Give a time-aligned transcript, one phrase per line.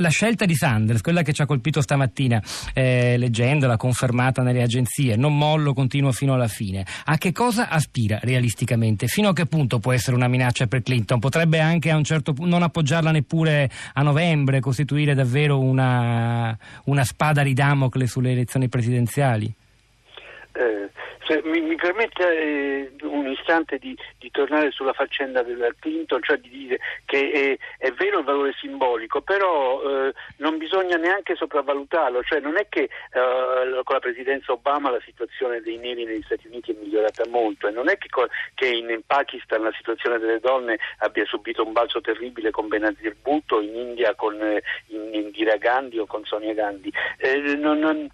[0.00, 5.14] La scelta di Sanders, quella che ci ha colpito stamattina, eh, leggendola, confermata nelle agenzie,
[5.14, 6.86] non mollo, continuo fino alla fine.
[7.04, 9.08] A che cosa aspira realisticamente?
[9.08, 11.18] Fino a che punto può essere una minaccia per Clinton?
[11.18, 17.04] Potrebbe anche a un certo punto non appoggiarla neppure a novembre, costituire davvero una, una
[17.04, 19.52] spada di Damocle sulle elezioni presidenziali?
[20.52, 20.90] Eh,
[21.44, 26.48] mi, mi, permette eh, un istante di, di, tornare sulla faccenda del Clinton, cioè di
[26.48, 32.40] dire che è, è vero il valore simbolico, però eh, non bisogna neanche sopravvalutarlo, cioè
[32.40, 36.72] non è che eh, con la presidenza Obama la situazione dei neri negli Stati Uniti
[36.72, 38.08] è migliorata molto e non è che,
[38.54, 43.16] che in, in, Pakistan la situazione delle donne abbia subito un balzo terribile con Benazir
[43.22, 46.92] Bhutto, in India con eh, in, Indira Gandhi o con Sonia Gandhi.
[47.18, 48.08] Eh, non, non,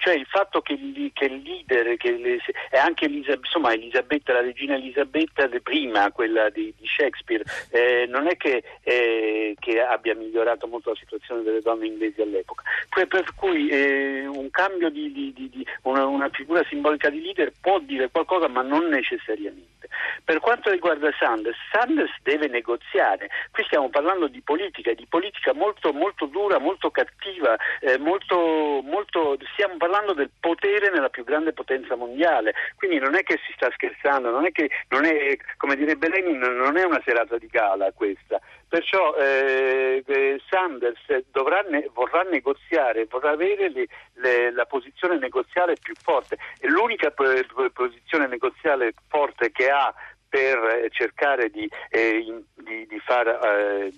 [0.00, 0.76] cioè il fatto che,
[1.12, 2.38] che il leader, che le,
[2.70, 8.36] anche Elisa, insomma, Elisabetta, la regina Elisabetta prima, quella di, di Shakespeare, eh, non è
[8.36, 12.62] che, eh, che, abbia migliorato molto la situazione delle donne inglesi all'epoca.
[12.88, 17.52] Per, per cui eh, un cambio di, di, di una, una figura simbolica di leader
[17.60, 19.68] può dire qualcosa, ma non necessariamente.
[20.24, 23.28] Per quanto riguarda Sanders, Sanders deve negoziare.
[23.50, 29.36] Qui stiamo parlando di politica, di politica molto, molto dura, molto cattiva, eh, molto, molto,
[29.52, 32.54] stiamo parlando del potere nella più grande potenza mondiale.
[32.76, 36.38] Quindi non è che si sta scherzando, non è che, non è, come direbbe Lenin,
[36.38, 38.40] non è una serata di gala questa.
[38.68, 41.00] Perciò eh, eh Sanders
[41.68, 47.12] ne, vorrà negoziare, vorrà avere le, le, la posizione negoziale più forte e l'unica
[47.72, 49.92] posizione negoziale forte che ha
[50.28, 53.92] per cercare di, eh, di, di far eh,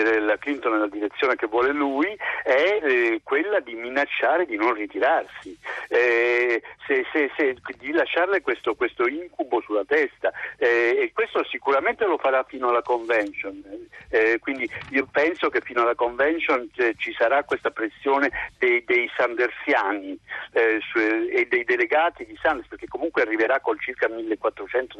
[0.00, 4.72] spingere la Clinton nella direzione che vuole lui è eh, quella di minacciare di non
[4.74, 5.56] ritirarsi,
[5.88, 12.04] eh, se, se, se, di lasciarle questo, questo, incubo sulla testa eh, e questo sicuramente
[12.04, 13.62] lo farà fino alla convention.
[14.08, 19.10] Eh, quindi io penso che fino alla convention eh, ci sarà questa pressione dei, dei
[19.16, 20.18] sandersiani
[20.52, 24.98] eh, su, e dei delegati di Sanders perché comunque arriverà con circa 1400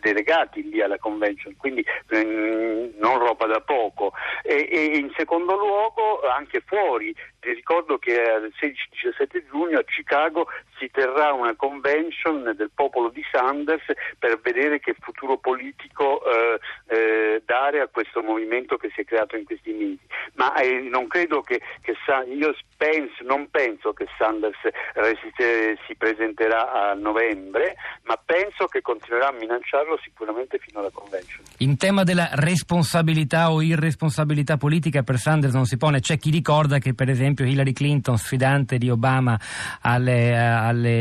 [0.00, 4.12] delegati lì alla convention, quindi non roba da poco
[4.42, 10.48] e, e in secondo luogo anche fuori ti ricordo che il 16-17 giugno a Chicago
[10.78, 13.84] si terrà una convention del popolo di Sanders
[14.18, 19.36] per vedere che futuro politico eh, eh, dare a questo movimento che si è creato
[19.36, 20.00] in questi mesi.
[20.34, 21.94] Ma eh, non credo che, che
[22.34, 24.56] io penso, non penso che Sanders
[24.94, 27.74] resiste, si presenterà a novembre,
[28.04, 31.44] ma penso che continuerà a minacciarlo sicuramente fino alla convention.
[31.58, 36.78] In tema della responsabilità o irresponsabilità politica per Sanders non si pone, c'è chi ricorda
[36.78, 39.38] che per esempio Hillary Clinton, sfidante di Obama
[39.82, 40.97] alle, alle,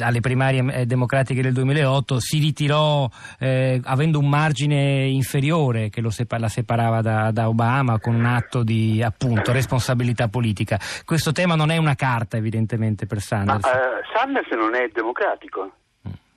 [0.00, 3.08] alle primarie eh, democratiche del 2008, si ritirò
[3.38, 8.62] eh, avendo un margine inferiore che separa, la separava da, da, Obama con un atto
[8.62, 10.78] di appunto responsabilità politica.
[11.04, 13.64] Questo tema non è una carta evidentemente per Sanders.
[13.64, 15.72] Ma, uh, Sanders non è democratico.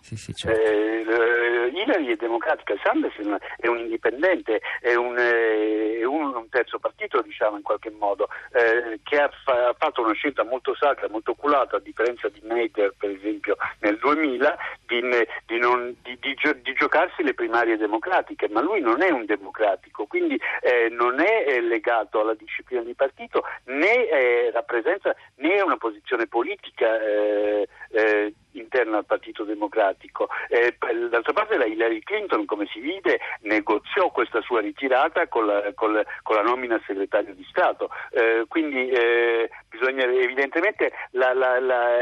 [0.01, 0.59] Sì, sì, certo.
[0.59, 3.15] eh, Hillary è democratica, Sanders
[3.57, 6.20] è un indipendente, è un, eh, è un
[6.61, 10.75] terzo partito diciamo in qualche modo, eh, che ha, fa, ha, fatto una scelta molto
[10.75, 15.01] sacra, molto oculata, a differenza di Nader per esempio nel 2000, di,
[15.45, 20.39] di, non, di, di, giocarsi le primarie democratiche, ma lui non è un democratico, quindi
[20.61, 27.67] eh, non è legato alla disciplina di partito né rappresenta né una posizione politica eh,
[27.91, 30.29] eh, interna al Partito Democratico.
[30.49, 30.75] Eh,
[31.09, 35.93] d'altra parte la Hillary Clinton, come si vide, negoziò questa sua ritirata con la, con
[35.93, 37.89] la, con la nomina a segretario di Stato.
[38.11, 41.31] Eh, quindi eh, bisogna, evidentemente la,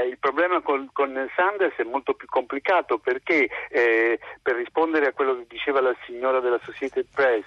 [0.03, 5.35] il problema con, con, Sanders è molto più complicato perché eh, per rispondere a quello
[5.35, 7.45] che diceva la signora della Society Press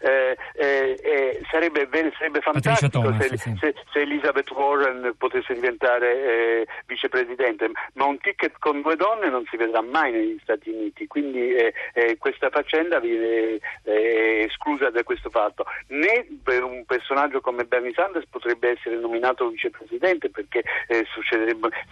[0.00, 3.56] eh, eh, sarebbe, sarebbe, fantastico Thomas, se, sì.
[3.58, 9.44] se, se, Elizabeth Warren potesse diventare vicepresidente, ma un tic ticket con due donne non
[9.48, 15.02] si vedrà mai negli Stati Uniti, quindi eh, eh, questa faccenda viene eh, esclusa da
[15.04, 15.64] questo fatto.
[15.88, 21.06] Né per un personaggio come Bernie Sanders potrebbe essere nominato vicepresidente perché eh,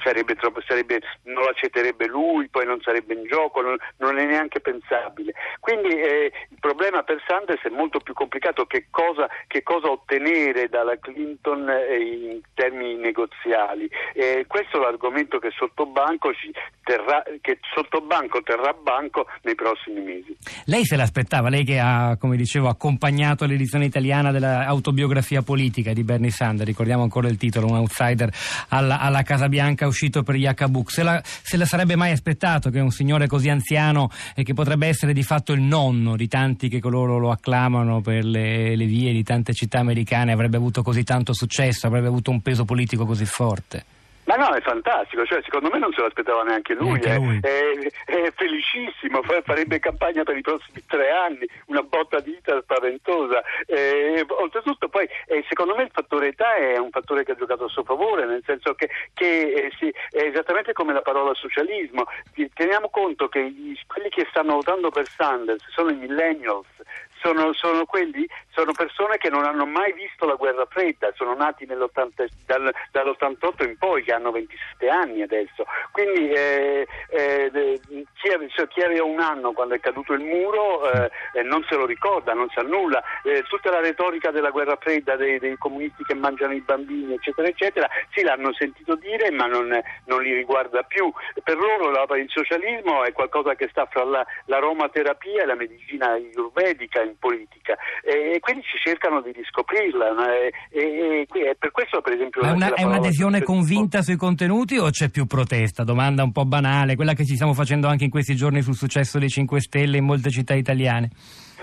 [0.03, 4.61] sarebbe troppo, sarebbe, non accetterebbe lui, poi non sarebbe in gioco, non, non è neanche
[4.61, 5.33] pensabile.
[5.61, 10.69] Quindi eh, il problema per Sanders è molto più complicato che cosa, che cosa ottenere
[10.69, 13.89] dalla Clinton eh, in termini negoziali.
[14.47, 16.33] questo è l'argomento che sotto banco
[16.83, 20.37] terrà, che sotto banco terrà banco nei prossimi mesi.
[20.65, 26.03] Lei se l'aspettava, lei che ha, come dicevo, accompagnato l'edizione italiana della un'autobiografia politica di
[26.03, 28.33] Bernie Sanders, ricordiamo ancora il titolo, un outsider
[28.69, 30.91] alla, alla Casa Bianca uscito per Yakabuk.
[30.91, 35.13] Se se la sarebbe mai aspettato che un signore così anziano e che potrebbe essere
[35.13, 39.23] di fatto il nonno di tanti che coloro lo acclamano per le, le vie di
[39.23, 43.99] tante città americane avrebbe avuto così tanto successo, avrebbe avuto un peso politico così forte?
[44.41, 47.39] No, è fantastico, cioè, secondo me non se l'aspettava neanche lui, neanche lui.
[47.43, 47.77] È,
[48.07, 53.43] è, è, felicissimo, farebbe campagna per i prossimi tre anni, una botta di vita spaventosa.
[53.67, 57.65] Eh, oltretutto poi eh, secondo me il fattore età è un fattore che ha giocato
[57.65, 62.05] a suo favore, nel senso che, che eh, sì, è esattamente come la parola socialismo,
[62.55, 66.67] teniamo conto che gli, quelli che stanno votando per Sanders sono i millennials,
[67.21, 71.67] sono, sono, quelli, sono persone che non hanno mai visto la guerra fredda, sono nati
[71.67, 75.65] dal, dall'88 in poi, che hanno 27 anni adesso.
[75.93, 77.81] Quindi eh, eh,
[78.39, 81.87] chi, cioè, chi, aveva un anno quando è caduto il muro eh, non se lo
[81.87, 83.03] ricorda, non sa nulla.
[83.25, 87.49] Eh, tutta la retorica della guerra fredda dei, dei, comunisti che mangiano i bambini, eccetera,
[87.49, 89.69] eccetera, sì l'hanno sentito dire, ma non,
[90.07, 91.13] non li riguarda più.
[91.43, 96.13] Per loro la, il socialismo è qualcosa che sta fra la, l'aromaterapia e la medicina
[96.13, 102.15] ayurvedica in politica e, quindi ci cercano di riscoprirla e, e, e per questo per
[102.15, 102.43] esempio...
[102.43, 105.85] È, una, è un'adesione convinta sui contenuti o c'è più protesta?
[105.85, 109.19] Domanda un po' banale, quella che ci stiamo facendo anche in questi giorni sul successo
[109.19, 111.11] dei 5 Stelle in molte città italiane.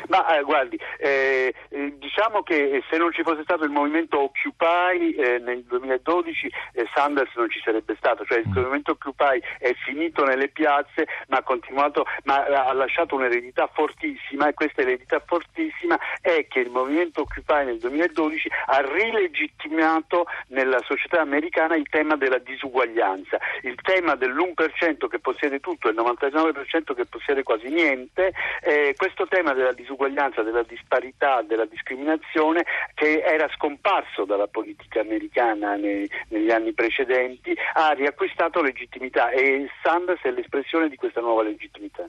[0.07, 5.11] Ma eh, guardi, eh, eh, diciamo che se non ci fosse stato il movimento Occupy
[5.11, 8.53] eh, nel 2012 eh, Sanders non ci sarebbe stato, cioè il mm.
[8.53, 14.53] movimento Occupy è finito nelle piazze ma ha continuato, ma ha lasciato un'eredità fortissima e
[14.53, 21.75] questa eredità fortissima è che il movimento Occupy nel 2012 ha rilegittimato nella società americana
[21.75, 27.43] il tema della disuguaglianza, il tema dell'1% che possiede tutto e il 99% che possiede
[27.43, 28.31] quasi niente,
[28.61, 32.63] eh, questo tema della disuguaglianza disuguaglianza, della disparità, della discriminazione
[32.93, 40.21] che era scomparso dalla politica americana nei, negli anni precedenti, ha riacquistato legittimità e Sanders
[40.21, 42.07] è l'espressione di questa nuova legittimità.